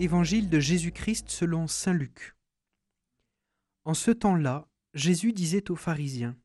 Évangile 0.00 0.48
de 0.48 0.58
Jésus-Christ 0.58 1.30
selon 1.30 1.68
Saint 1.68 1.92
Luc. 1.92 2.34
En 3.84 3.94
ce 3.94 4.10
temps-là, 4.10 4.66
Jésus 4.92 5.32
disait 5.32 5.70
aux 5.70 5.76
pharisiens 5.76 6.36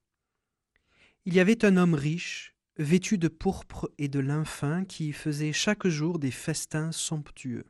Il 1.26 1.34
y 1.34 1.40
avait 1.40 1.66
un 1.66 1.76
homme 1.76 1.96
riche, 1.96 2.56
vêtu 2.78 3.18
de 3.18 3.28
pourpre 3.28 3.90
et 3.98 4.08
de 4.08 4.20
lin 4.20 4.46
fin, 4.46 4.86
qui 4.86 5.14
faisait 5.14 5.52
chaque 5.52 5.88
jour 5.88 6.20
des 6.20 6.30
festins 6.30 6.92
somptueux. 6.92 7.66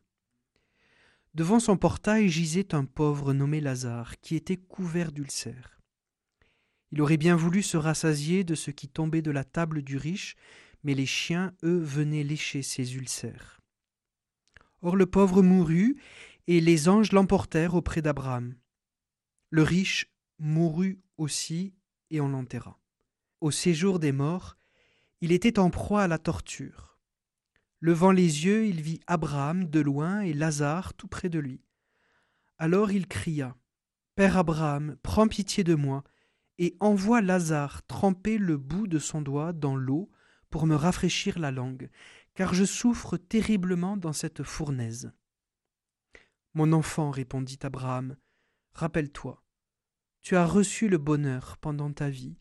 Devant 1.33 1.61
son 1.61 1.77
portail 1.77 2.27
gisait 2.27 2.75
un 2.75 2.83
pauvre 2.83 3.31
nommé 3.31 3.61
Lazare, 3.61 4.19
qui 4.19 4.35
était 4.35 4.57
couvert 4.57 5.13
d'ulcères. 5.13 5.79
Il 6.91 7.01
aurait 7.01 7.15
bien 7.15 7.37
voulu 7.37 7.63
se 7.63 7.77
rassasier 7.77 8.43
de 8.43 8.55
ce 8.55 8.71
qui 8.71 8.89
tombait 8.89 9.21
de 9.21 9.31
la 9.31 9.45
table 9.45 9.81
du 9.81 9.95
riche, 9.95 10.35
mais 10.83 10.93
les 10.93 11.05
chiens, 11.05 11.53
eux, 11.63 11.79
venaient 11.79 12.23
lécher 12.23 12.63
ses 12.63 12.95
ulcères. 12.97 13.58
Or 14.81 14.95
le 14.95 15.05
pauvre 15.05 15.41
mourut, 15.41 15.97
et 16.47 16.61
les 16.61 16.89
anges 16.89 17.11
l'emportèrent 17.11 17.75
auprès 17.75 18.01
d'Abraham. 18.01 18.55
Le 19.49 19.63
riche 19.63 20.11
mourut 20.39 20.99
aussi, 21.17 21.73
et 22.09 22.21
on 22.21 22.29
l'enterra. 22.29 22.79
Au 23.41 23.51
séjour 23.51 23.99
des 23.99 24.11
morts, 24.11 24.57
il 25.21 25.31
était 25.31 25.59
en 25.59 25.69
proie 25.69 26.03
à 26.03 26.07
la 26.07 26.17
torture. 26.17 26.97
Levant 27.81 28.11
les 28.11 28.45
yeux, 28.45 28.65
il 28.65 28.81
vit 28.81 28.99
Abraham 29.07 29.65
de 29.65 29.79
loin 29.79 30.21
et 30.21 30.33
Lazare 30.33 30.93
tout 30.93 31.07
près 31.07 31.29
de 31.29 31.39
lui. 31.39 31.61
Alors 32.57 32.91
il 32.91 33.07
cria 33.07 33.55
Père 34.15 34.37
Abraham, 34.37 34.97
prends 35.01 35.29
pitié 35.29 35.63
de 35.63 35.75
moi, 35.75 36.03
et 36.57 36.75
envoie 36.81 37.21
Lazare 37.21 37.81
tremper 37.87 38.37
le 38.37 38.57
bout 38.57 38.87
de 38.87 38.99
son 38.99 39.21
doigt 39.21 39.53
dans 39.53 39.77
l'eau 39.77 40.09
pour 40.49 40.67
me 40.67 40.75
rafraîchir 40.75 41.39
la 41.39 41.51
langue, 41.51 41.89
car 42.39 42.53
je 42.53 42.63
souffre 42.63 43.17
terriblement 43.17 43.97
dans 43.97 44.13
cette 44.13 44.43
fournaise. 44.43 45.11
Mon 46.53 46.71
enfant, 46.71 47.11
répondit 47.11 47.59
Abraham, 47.63 48.15
rappelle-toi, 48.71 49.43
tu 50.21 50.37
as 50.37 50.45
reçu 50.45 50.87
le 50.87 50.97
bonheur 50.97 51.57
pendant 51.57 51.91
ta 51.91 52.09
vie, 52.09 52.39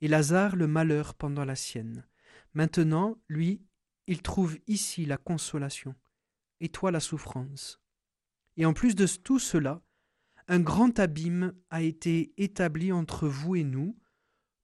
et 0.00 0.06
Lazare 0.06 0.54
le 0.54 0.68
malheur 0.68 1.14
pendant 1.14 1.44
la 1.44 1.56
sienne. 1.56 2.06
Maintenant, 2.54 3.20
lui, 3.28 3.66
il 4.06 4.22
trouve 4.22 4.58
ici 4.68 5.06
la 5.06 5.16
consolation, 5.16 5.96
et 6.60 6.68
toi 6.68 6.92
la 6.92 7.00
souffrance. 7.00 7.80
Et 8.56 8.64
en 8.64 8.74
plus 8.74 8.94
de 8.94 9.08
tout 9.08 9.40
cela, 9.40 9.82
un 10.46 10.60
grand 10.60 11.00
abîme 11.00 11.52
a 11.70 11.82
été 11.82 12.32
établi 12.36 12.92
entre 12.92 13.26
vous 13.26 13.56
et 13.56 13.64
nous, 13.64 13.98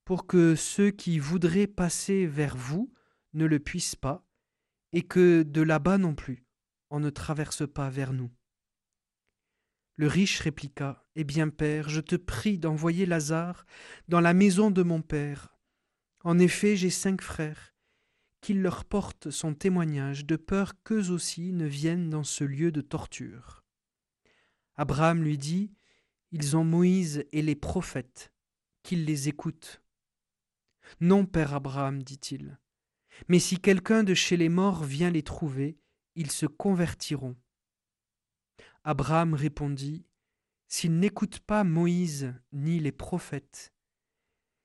pour 0.04 0.28
que 0.28 0.54
ceux 0.54 0.92
qui 0.92 1.18
voudraient 1.18 1.66
passer 1.66 2.26
vers 2.26 2.56
vous 2.56 2.94
ne 3.32 3.44
le 3.44 3.58
puissent 3.58 3.96
pas, 3.96 4.24
et 4.92 5.02
que 5.02 5.42
de 5.42 5.62
là-bas 5.62 5.98
non 5.98 6.14
plus, 6.14 6.44
on 6.90 7.00
ne 7.00 7.10
traverse 7.10 7.66
pas 7.66 7.90
vers 7.90 8.12
nous. 8.12 8.30
Le 9.96 10.06
riche 10.06 10.40
répliqua 10.40 11.06
Eh 11.16 11.24
bien, 11.24 11.48
père, 11.48 11.88
je 11.88 12.00
te 12.00 12.16
prie 12.16 12.58
d'envoyer 12.58 13.06
Lazare 13.06 13.66
dans 14.08 14.20
la 14.20 14.34
maison 14.34 14.70
de 14.70 14.82
mon 14.82 15.02
père. 15.02 15.56
En 16.24 16.38
effet, 16.38 16.76
j'ai 16.76 16.90
cinq 16.90 17.20
frères, 17.20 17.74
qu'il 18.40 18.62
leur 18.62 18.84
porte 18.84 19.30
son 19.30 19.54
témoignage, 19.54 20.24
de 20.24 20.36
peur 20.36 20.74
qu'eux 20.82 21.10
aussi 21.10 21.52
ne 21.52 21.66
viennent 21.66 22.10
dans 22.10 22.24
ce 22.24 22.44
lieu 22.44 22.72
de 22.72 22.80
torture. 22.80 23.64
Abraham 24.76 25.22
lui 25.22 25.38
dit 25.38 25.72
Ils 26.30 26.56
ont 26.56 26.64
Moïse 26.64 27.24
et 27.32 27.42
les 27.42 27.56
prophètes, 27.56 28.32
qu'ils 28.82 29.04
les 29.04 29.28
écoutent. 29.28 29.82
Non, 31.00 31.26
père 31.26 31.54
Abraham, 31.54 32.02
dit-il, 32.02 32.58
mais 33.28 33.38
si 33.38 33.58
quelqu'un 33.58 34.04
de 34.04 34.14
chez 34.14 34.36
les 34.36 34.48
morts 34.48 34.84
vient 34.84 35.10
les 35.10 35.22
trouver, 35.22 35.78
ils 36.14 36.30
se 36.30 36.46
convertiront. 36.46 37.36
Abraham 38.84 39.34
répondit, 39.34 40.06
S'ils 40.68 40.98
n'écoutent 40.98 41.40
pas 41.40 41.64
Moïse 41.64 42.34
ni 42.52 42.80
les 42.80 42.92
prophètes, 42.92 43.74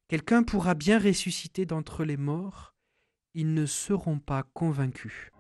quelqu'un 0.08 0.44
pourra 0.44 0.74
bien 0.74 1.00
ressusciter 1.00 1.66
d'entre 1.66 2.06
les 2.06 2.16
morts, 2.16 2.76
ils 3.34 3.54
ne 3.54 3.66
seront 3.66 4.20
pas 4.20 4.44
convaincus. 4.54 5.32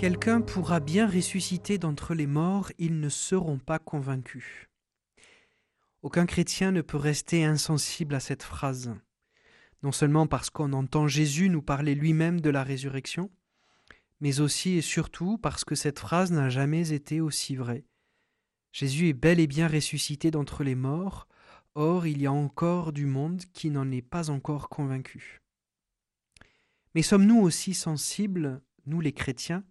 Quelqu'un 0.00 0.40
pourra 0.40 0.80
bien 0.80 1.06
ressusciter 1.06 1.78
d'entre 1.78 2.14
les 2.14 2.26
morts, 2.26 2.72
ils 2.78 3.00
ne 3.00 3.08
seront 3.08 3.58
pas 3.58 3.78
convaincus. 3.78 4.69
Aucun 6.02 6.24
chrétien 6.24 6.72
ne 6.72 6.80
peut 6.80 6.96
rester 6.96 7.44
insensible 7.44 8.14
à 8.14 8.20
cette 8.20 8.42
phrase, 8.42 8.94
non 9.82 9.92
seulement 9.92 10.26
parce 10.26 10.48
qu'on 10.48 10.72
entend 10.72 11.06
Jésus 11.08 11.50
nous 11.50 11.60
parler 11.60 11.94
lui-même 11.94 12.40
de 12.40 12.48
la 12.48 12.64
résurrection, 12.64 13.30
mais 14.20 14.40
aussi 14.40 14.76
et 14.76 14.82
surtout 14.82 15.36
parce 15.36 15.62
que 15.64 15.74
cette 15.74 15.98
phrase 15.98 16.32
n'a 16.32 16.48
jamais 16.48 16.92
été 16.92 17.20
aussi 17.20 17.54
vraie. 17.54 17.84
Jésus 18.72 19.08
est 19.08 19.14
bel 19.14 19.40
et 19.40 19.46
bien 19.46 19.68
ressuscité 19.68 20.30
d'entre 20.30 20.64
les 20.64 20.74
morts, 20.74 21.28
or 21.74 22.06
il 22.06 22.22
y 22.22 22.26
a 22.26 22.32
encore 22.32 22.92
du 22.92 23.04
monde 23.04 23.42
qui 23.52 23.68
n'en 23.68 23.90
est 23.90 24.00
pas 24.00 24.30
encore 24.30 24.70
convaincu. 24.70 25.42
Mais 26.94 27.02
sommes-nous 27.02 27.40
aussi 27.40 27.74
sensibles, 27.74 28.62
nous 28.86 29.02
les 29.02 29.12
chrétiens, 29.12 29.64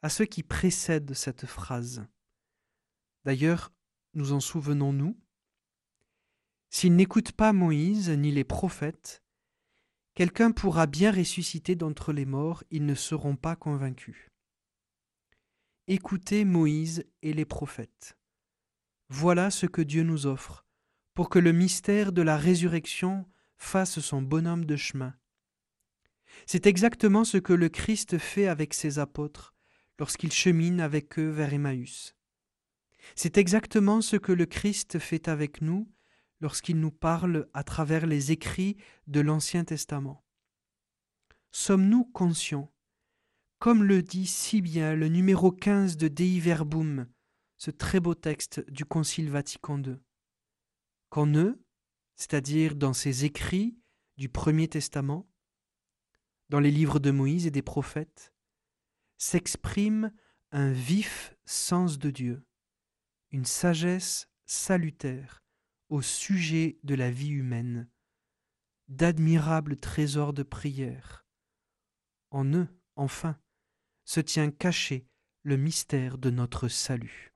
à 0.00 0.08
ce 0.08 0.22
qui 0.22 0.42
précède 0.42 1.12
cette 1.12 1.44
phrase? 1.44 2.06
D'ailleurs, 3.24 3.70
nous 4.14 4.32
en 4.32 4.40
souvenons-nous 4.40 5.16
S'ils 6.70 6.94
n'écoutent 6.94 7.32
pas 7.32 7.52
Moïse 7.52 8.10
ni 8.10 8.30
les 8.30 8.44
prophètes, 8.44 9.22
quelqu'un 10.14 10.50
pourra 10.50 10.86
bien 10.86 11.10
ressusciter 11.10 11.74
d'entre 11.76 12.12
les 12.12 12.26
morts, 12.26 12.62
ils 12.70 12.84
ne 12.84 12.94
seront 12.94 13.36
pas 13.36 13.56
convaincus. 13.56 14.28
Écoutez 15.86 16.44
Moïse 16.44 17.06
et 17.22 17.32
les 17.32 17.46
prophètes. 17.46 18.18
Voilà 19.08 19.50
ce 19.50 19.64
que 19.64 19.80
Dieu 19.80 20.02
nous 20.02 20.26
offre, 20.26 20.66
pour 21.14 21.30
que 21.30 21.38
le 21.38 21.52
mystère 21.52 22.12
de 22.12 22.20
la 22.20 22.36
résurrection 22.36 23.26
fasse 23.56 23.98
son 24.00 24.20
bonhomme 24.20 24.66
de 24.66 24.76
chemin. 24.76 25.14
C'est 26.46 26.66
exactement 26.66 27.24
ce 27.24 27.38
que 27.38 27.54
le 27.54 27.70
Christ 27.70 28.18
fait 28.18 28.46
avec 28.46 28.74
ses 28.74 28.98
apôtres 28.98 29.54
lorsqu'il 29.98 30.30
chemine 30.30 30.80
avec 30.80 31.18
eux 31.18 31.30
vers 31.30 31.54
Emmaüs. 31.54 32.14
C'est 33.16 33.38
exactement 33.38 34.02
ce 34.02 34.16
que 34.16 34.32
le 34.32 34.44
Christ 34.44 34.98
fait 34.98 35.28
avec 35.28 35.62
nous 35.62 35.90
lorsqu'il 36.40 36.80
nous 36.80 36.90
parle 36.90 37.48
à 37.52 37.64
travers 37.64 38.06
les 38.06 38.32
écrits 38.32 38.76
de 39.06 39.20
l'Ancien 39.20 39.64
Testament. 39.64 40.24
Sommes-nous 41.50 42.04
conscients, 42.04 42.72
comme 43.58 43.82
le 43.82 44.02
dit 44.02 44.26
si 44.26 44.60
bien 44.60 44.94
le 44.94 45.08
numéro 45.08 45.50
15 45.50 45.96
de 45.96 46.08
Dei 46.08 46.38
Verbum, 46.40 47.08
ce 47.56 47.70
très 47.70 48.00
beau 48.00 48.14
texte 48.14 48.68
du 48.70 48.84
Concile 48.84 49.30
Vatican 49.30 49.82
II, 49.82 49.98
qu'en 51.08 51.26
eux, 51.34 51.60
c'est-à-dire 52.14 52.76
dans 52.76 52.92
ces 52.92 53.24
écrits 53.24 53.78
du 54.16 54.28
Premier 54.28 54.68
Testament, 54.68 55.28
dans 56.48 56.60
les 56.60 56.70
livres 56.70 56.98
de 56.98 57.10
Moïse 57.10 57.46
et 57.46 57.50
des 57.50 57.62
prophètes, 57.62 58.32
s'exprime 59.16 60.12
un 60.52 60.70
vif 60.70 61.34
sens 61.44 61.98
de 61.98 62.10
Dieu, 62.10 62.46
une 63.30 63.44
sagesse 63.44 64.28
salutaire, 64.46 65.44
au 65.88 66.02
sujet 66.02 66.78
de 66.82 66.94
la 66.94 67.10
vie 67.10 67.30
humaine, 67.30 67.88
d'admirables 68.88 69.76
trésors 69.76 70.32
de 70.32 70.42
prière. 70.42 71.26
En 72.30 72.44
eux, 72.44 72.68
enfin, 72.96 73.38
se 74.04 74.20
tient 74.20 74.50
caché 74.50 75.06
le 75.42 75.56
mystère 75.56 76.18
de 76.18 76.30
notre 76.30 76.68
salut. 76.68 77.32